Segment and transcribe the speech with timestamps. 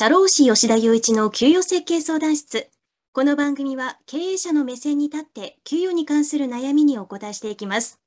[0.00, 2.68] 社労士吉田雄一の給与設計相談室。
[3.12, 7.98] この番組は経営者の目線に立って給与に関する悩みにお答えしていきます。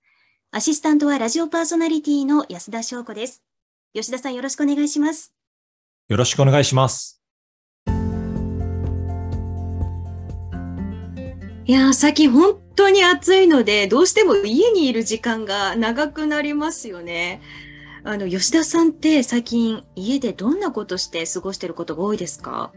[0.51, 3.43] アシスタントはラジオパーソナリティの安田翔子です。
[3.93, 5.33] 吉田さんよろしくお願いします。
[6.07, 7.21] よろしくお願いします。
[11.65, 17.41] いや最近本当に暑いので、どうしても家にいる時間が長くなりますよね。
[18.03, 22.71] あの、吉田さんって最近家でどんなことして過ごしてることが多いですか？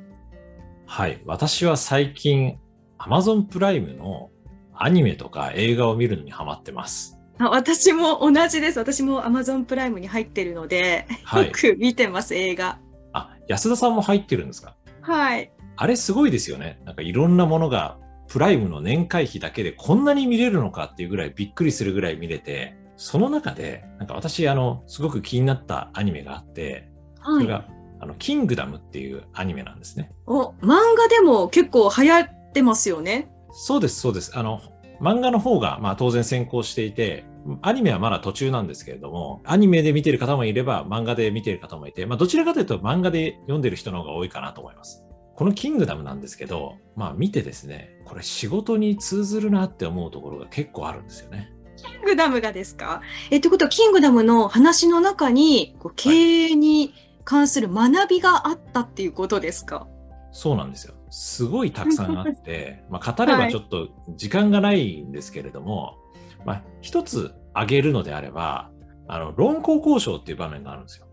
[0.87, 1.23] はい。
[1.25, 2.59] 私は最近
[2.99, 4.31] Amazon プライムの
[4.75, 7.18] アニメとか映画を見るのにハマってます。
[7.39, 8.79] あ私も同じです。
[8.79, 12.79] 私も Amazon プライムに入ってるので、はい、よく見てます、映画。
[13.13, 14.77] あ、安田さんも入ってるんですか？
[15.01, 15.51] はい。
[15.77, 16.81] あれすごいですよね。
[16.85, 17.99] なんかいろんなものが
[18.29, 27.67] プライムの年会費だけでこんなに見れるのかっていうぐらいびっくりするぐらい見れて、その中で、なんか私、あの、すごく気になったアニメがあって、はい、それが、
[28.00, 30.12] あの、キングダムっていうアニメなんですね。
[30.26, 33.31] お、漫画でも結構流行ってますよね。
[33.53, 34.39] そうです、そうです。
[34.39, 34.61] あの、
[35.01, 37.25] 漫画の方が、まあ当然先行していて、
[37.61, 45.05] アニメはまだ途中なんですけれども、アニメで見てる方もいれば、漫画で見てる方もいて、まあどちらかというと漫画で読んでる人の方が多いかなと思います。
[45.34, 51.53] このキングダムなんですけど、まあ見てですね、これ仕事に通ずるなって思うところが結構あるんですよね。
[51.77, 53.03] キングダムがですか？
[53.30, 56.94] えってことは、キングダムの話の中に、こう経営に
[57.25, 59.89] 関する学びがあったっていうことですか、はい、
[60.33, 60.95] そうなんですよ。
[61.11, 68.70] すごいたくさんあって、 まあ、語ればちょっと時間がないんですけれども、はい、まあ、一つ挙げるのであれば、
[69.06, 71.06] あの、論考交渉っていう場面があるんですよ。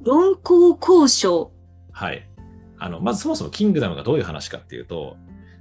[0.00, 1.52] 論考交渉
[1.92, 2.28] はい。
[2.78, 5.16] あの、まずそもそもキングダムがどういう話かっていうと、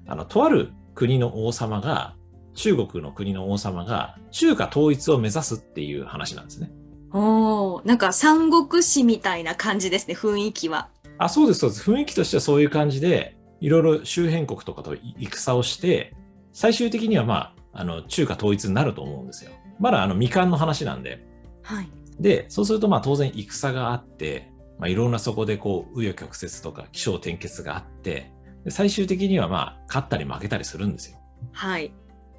[0.08, 2.16] あの、とある国の王様が、
[2.58, 6.72] 中国の国の王様が中華統一を目指すっていう話なんですね。
[7.14, 10.90] おなんか三国志みたいな感じですね、雰囲気は。
[11.20, 11.90] あ、そうです、そうです。
[11.90, 16.16] 雰囲気としてはそういう感じで、いろいろ周辺国とかと戦をして、
[16.52, 19.52] 最終的にはまあ、あの、中華統一になると思うんですよ。
[19.80, 21.24] まだあの未完の話なんで。
[21.62, 21.90] はい。
[22.20, 28.32] で、そうするとまあ当然戦があって、まあいろんなそこでこう、紆余曲折とか気象転結があって、
[28.70, 31.20] 最終的にはまあ、勝ったり負けたりするんですよ。
[31.52, 31.94] はい。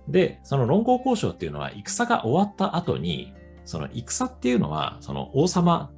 [0.08, 5.90] で、その論功交渉っていうのは、戦が終わった後に、その戦っていうのは、その王様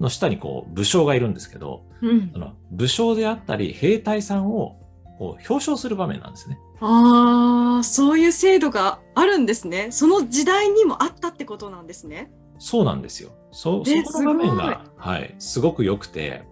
[0.00, 4.78] の下にこう武将がいるんですけど、うん、その武将であったり兵隊さんを
[5.18, 6.58] こう表彰する場面なんですね。
[6.80, 9.88] ああ、そういう制度があるんですね。
[9.90, 12.30] その時代にもあったってことなんですね。
[12.60, 13.30] そうなんですよ。
[13.50, 16.44] そ、そこの場面が、はい、すごく良くて、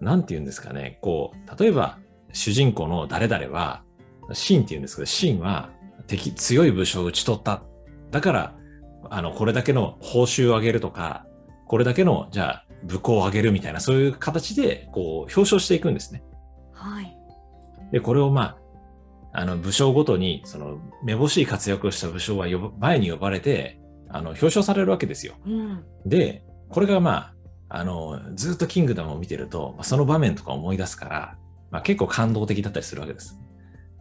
[0.00, 1.98] なんて言うんですかね、こう、例えば、
[2.32, 3.82] 主人公の誰々は、
[4.32, 5.70] シンって言うんですけど、シンは、
[6.06, 7.62] 敵、強い武将を討ち取った。
[8.10, 8.54] だから、
[9.10, 11.26] あの、これだけの報酬を上げるとか、
[11.66, 16.22] これだけの、じゃあ、武功を上げるみたいな、そういう形で、こう、表彰していくんですね。
[16.72, 17.16] はい。
[17.92, 18.56] で、これをま
[19.32, 25.34] あ、あの、武将ごとに、その、めぼしい活躍をした武将は呼前に呼ばれて、あの、表彰されるわけですよ。
[25.46, 27.34] うん、で、これがまあ、
[27.68, 31.38] あの、ずっとキングダムを見てると、まあ、その場面とか思い出すから、
[31.70, 33.38] まあ、結構感動的だったりするわけです。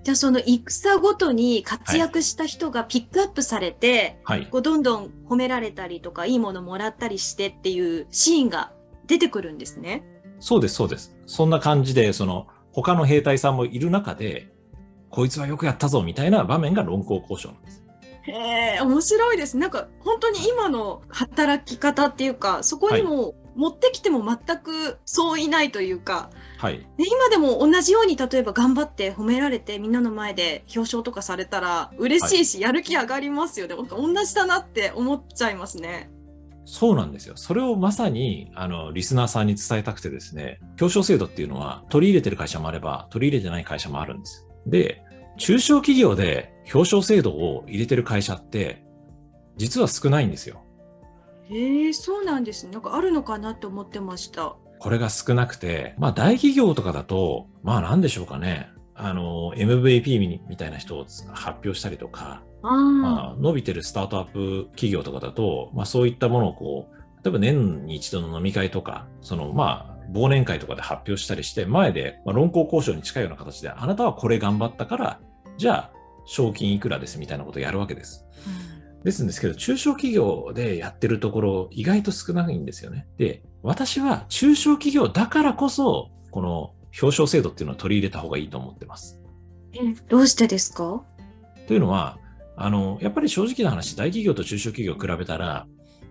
[0.06, 8.72] じゃあその戦ごとに活躍した人がピックアップされて、はい、こうどんどん褒められたりとかいいものもらったりしてっていうシーンが
[9.08, 10.04] 出てくるんですね。
[10.40, 11.16] そうですそうです。
[11.26, 14.54] そんな感じでその他の兵隊さんもいる中で
[15.10, 17.84] こいつはよくやったぞみたいな場面が論考交渉なんです。
[18.28, 19.58] へえ面白いです。
[19.58, 26.36] なんか本当に今の働き方っていうかそこにも持ってきても全くそういないというか、はい、
[26.98, 36.10] で今でも同じように例えば頑張って褒められてみんなの前で表彰とかされたら嬉しいし、やる気上がりますよね同じだなって思っちゃいますね。
[36.66, 37.38] そうなんですよ。
[37.38, 44.48] それをまさに、あの、リスナーさんに伝えたくてですね、表彰制度っていうのは取り入れてる会社もあれば、取り入れてない会社もあるんです。
[44.66, 45.04] で、
[45.38, 48.84] 中小企業で表彰制度を入れてる会社って、
[49.58, 50.64] 実は少ないんですよ。
[51.50, 52.72] へえ、そうなんですね。
[52.72, 54.56] なんかあるのかなって思ってました。
[54.86, 58.70] これが少なくて、まあ大企業とかだと、まあなんでしょうかね。
[58.94, 75.20] あの、MVP みたいな人を発表したりとか、まあ、伸びてるスタートアップ企業とかだと、まあそういったものをこう、例えば年に一度の飲み会とか、そのまあ忘年会とかで発表したりして、前で、まあ、論考交渉に近いような形で、あなたはこれ頑張ったから、
[75.58, 75.92] じゃあ
[76.28, 78.24] 賞金いくらですみたいなことをやるわけです。
[78.70, 78.75] うん
[79.06, 83.08] ですんですけど、中小企業でやってるところ、意外と少ないんですよね。
[83.18, 89.22] で、私は中小企業だからこそ、この表彰制度っていうのを取り入れた方がいいと思ってます。
[89.74, 89.80] え、
[90.10, 91.04] どうしてですか？
[91.68, 92.18] というのは、
[92.58, 95.68] あの、やっぱり正直な話、大企業と中小企業を比べたら、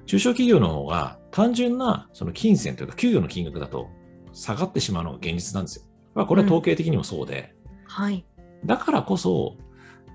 [0.06, 3.88] 中小企業の方が単純なその金銭というか給与の金額だと
[4.32, 5.84] 下がってしまうのが現実なんですよ。
[6.14, 8.24] まあ、これは統計的にもそうで、うん、はい。
[8.64, 9.56] だからこそ、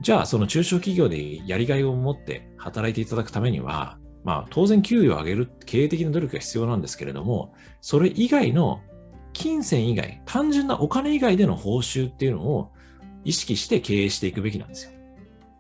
[0.01, 8.81] じゃあその中小企業でやりがいを持って働いていただくためには、まあ当然給与を上げる経営的な努力が必要なんですけれども、それ以外の
[9.33, 12.71] 金銭以外、単純なお金以外での報酬っていうのを
[13.23, 14.91] 意識して経営していくべきなんですよ。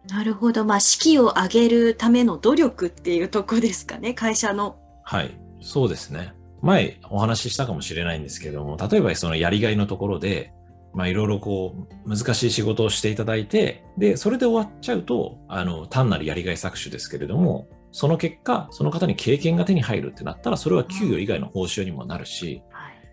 [0.09, 0.65] なるほど。
[0.65, 4.77] まあ、士気を上げるための努力っていうとこですかね、会社の。
[5.03, 6.33] はい、そうですね。
[6.61, 10.51] 前お話ししたかもしれないんですけども、例えばそのやりがいのところで、
[10.93, 11.75] まあいろいろこ
[12.05, 22.61] う難しい仕事をしていただいて、で、それで終わっちゃうと、あの、単なるやりがい搾取ですけれども、その結果、その方に経験が手に入るってなったら、それは給与以外の報酬にもなるし、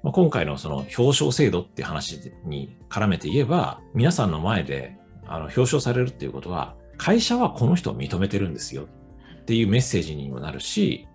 [0.02, 4.96] まあ、今回のその表彰制度っていう話に絡めて言えば、皆さんの前で
[5.26, 8.88] あの表彰されるっていうことは、会社はこの人を認めてるんですよ
[9.40, 11.08] っていうメッセージにもなるし、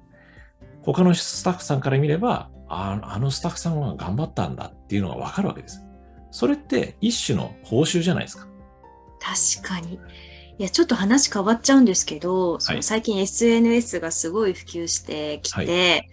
[0.84, 5.84] 他のスタッフさんから見れば、ああのスタッフさんは頑張ったんだっていうのがわかるわけです。
[6.32, 8.48] それって一種の報酬じゃないですか。
[9.20, 10.00] 確かに。
[10.62, 16.10] いや、ちょっと話変わっちゃうんですけど、その最近 SNS がすごい普及してきて、はい、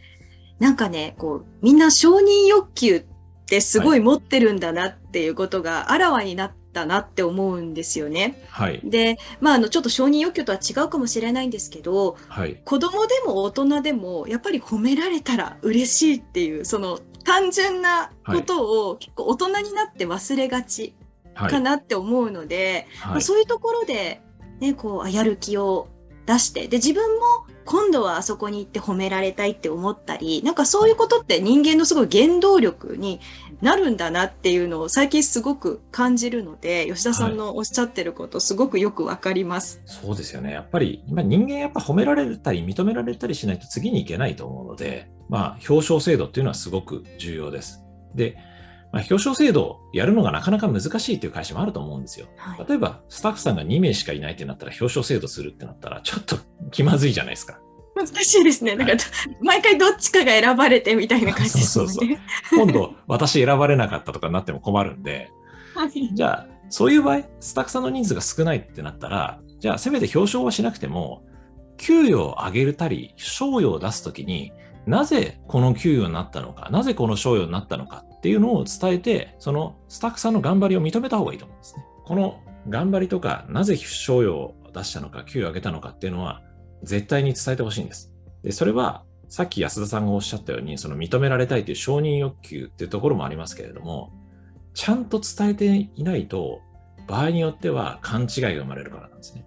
[0.59, 3.05] なんかね、こう、みんな承認欲求っ
[3.47, 8.43] てすごい持ってるんだなっていうことがあらわになったなって思うんですよね。
[8.49, 8.81] はい。
[8.85, 12.61] で、まあ、あの、ちょっと承認欲求とは違うかもしれないんですけど、はい。
[12.65, 20.94] 子供でも大人でも、やっぱり褒められたら嬉しいっていう、その単純なことを結構大人になって忘れがち
[21.34, 24.22] かなって思うので、はい、まあ、そういうところで
[24.60, 25.88] ね、こう、やる気を
[26.25, 33.20] 出して、で、自分も今度はあそこに行って褒められたいって思ったり、なんかそういうことって人間のすごい原動力に
[33.61, 40.50] なるんだなっていうのを最近すごく感じるので、吉田さんのおっしゃってることすごくよくわかります、はい、そうですよね。
[40.50, 47.85] やっぱり今人間やっぱ褒められたり認められたりしないと次に行けないと思うので、まあ表彰制度っていうのはすごく重要です。
[48.15, 48.38] で、
[48.93, 52.26] まあ、表彰制度をやるのがなかなか難しいという会社もあると思うんですよ。
[52.37, 56.37] はい、例えば、スタッフさんが2名しかいないってなったら、表彰制度するってなったら、ちょっと
[56.70, 57.59] 気まずいじゃないですか。
[57.94, 58.76] 難しいですね。
[58.76, 58.99] だから、
[59.41, 61.85] 毎回どっちかが選ばれてみたいな感じですね。
[61.85, 65.31] そうそうそう今度、私選ばれなかったとかになっても困るんで、
[65.75, 71.25] はい、じゃあ、そういう場合、スタッフさんの人数が少ないってなったら、じゃあ、せめて表彰はしなくても、
[71.76, 74.53] 給与を上げるたり、賞与を出すときに、
[74.87, 81.85] なぜこの給与になったのか、なぜこの賞与になったのかっていうのを伝えて、そのスタッフさんの頑張りを認めた方がいいと思うんですね。
[82.05, 86.43] この頑張りとか、なぜ賞与を出したのか、給与を上げたのかっていうのは、
[86.82, 88.12] 絶対に伝えてほしいんです。
[88.42, 94.12] で、それは、さっき安田さんがおっしゃったように、その認められたいという承認欲求っていうところもありますけれども、
[94.75, 96.60] ちゃんと伝えていないと、
[97.06, 99.46] 場合によっては勘違いが生まれるからなんですね。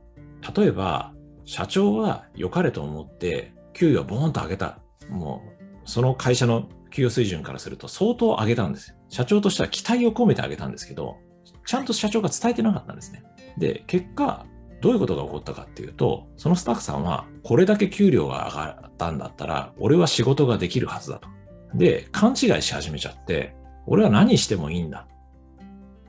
[0.56, 1.14] 例えば、
[1.46, 4.80] 社長は良かれと思って、給与をボーンと上げた。
[5.10, 8.98] もう、その会社の給与水準からすると相当上げたんですよ。
[9.10, 11.18] 社長としては期待を込めて上げたんですけど、
[11.66, 13.24] ちゃんと社長が伝えてなかったんですね。
[13.58, 14.46] で、結果、
[14.82, 21.30] どういうことが起こったかっていうと、そのスタッフさんは、これだけ給料が上がったんだったら、俺は仕事ができるはずだと。
[21.76, 23.56] で、勘違いし始めちゃって、
[23.86, 25.08] 俺は何してもいいんだ。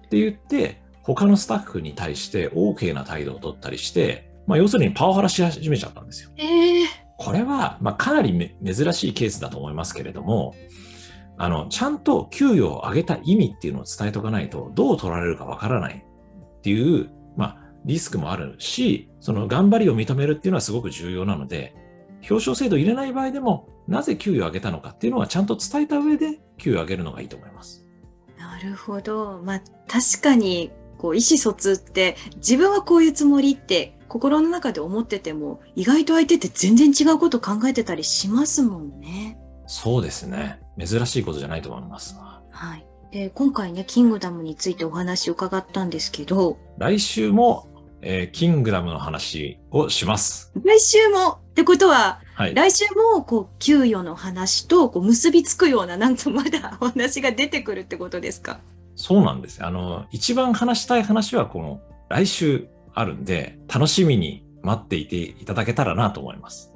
[0.07, 6.31] って言って、他のスタッフに対して OK な態度を取ったりして、まあ、要するにパワハラし始めちゃったんですよ。
[6.37, 6.85] えー、
[7.19, 10.55] これは、まあ、かなり珍しいケースだと思いますけれども、
[11.39, 17.22] あの、ちゃんと給与を上げた意味っていうのを伝えておかないと、どう取られるかわからないっていう、まあ、
[17.85, 21.75] リスクもあるし、その頑張りを認めるっていうのはすごく重要なので、
[22.29, 27.87] 表彰制度を入れない場合でも、なぜ給与を上げたのかっていうのはちゃんと伝えた上で給与を上げるのがいいと思います。
[28.39, 29.41] なるほど。
[29.45, 39.39] まあ、確かに、こう、意思疎通って、自分はこういうつもりって心の中で思ってても、意外と相手って全然違うこと考えてたりしますもんね。
[39.67, 40.61] そうですね。
[40.79, 42.15] 珍しいことじゃないと思います。
[42.51, 42.87] はい。
[43.11, 46.59] で、今回ね、キングダムについてお話を伺ったんですけど。
[46.79, 47.69] 来週も
[48.03, 50.53] えー、キングダムの話をします。
[50.63, 58.61] 来週もってことは、はい、来週もこう給与の話とこう結びつくようななんとまだお話が出てくるってことですか？
[58.97, 59.65] そうなんです。
[59.65, 66.71] あの、一番話したい話はこの来週あるんで、楽しみに待っていていただけたらなと思います。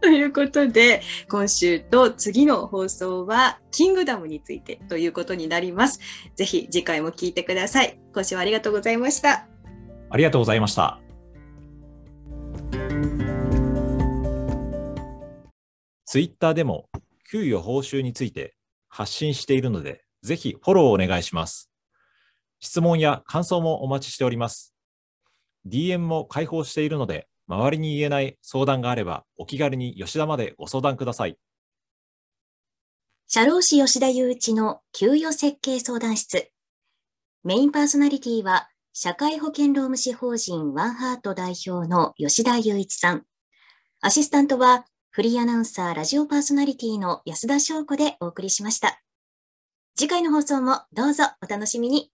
[0.00, 6.00] ということで、今週と次の放送は、キングダムについてということになります。
[6.36, 7.98] ぜひ次回も聞いてください。
[8.14, 9.46] 今週はありがとうございました。
[10.10, 11.00] ありがとうございました。
[16.04, 16.88] ツイッターでも
[17.30, 18.54] 給与報酬について
[18.88, 21.70] 発信しているので、ぜひフォローお願いします。
[22.60, 24.74] 質問や感想もお待ちしております。
[25.66, 31.36] DM も開放しているので、周りに言えない相談があれば、お気軽に吉田までご相談ください。
[33.28, 36.50] 社労士吉田雄一の給与設計相談室。
[37.42, 38.68] メインパーソナリティは、
[38.98, 43.26] 社会保険労務士法人ワンハート代表の吉田雄一さん。
[44.00, 49.02] アシスタントは、フリーアナウンサー、ラジオパーソナリティの安田翔子でお送りしました。
[49.96, 52.10] 次回の放送もどうぞお楽しみに。